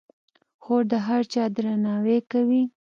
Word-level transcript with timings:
خور 0.63 0.83
د 0.91 0.93
هر 1.07 1.21
چا 1.33 1.43
درناوی 1.55 2.19
کوي. 2.31 2.63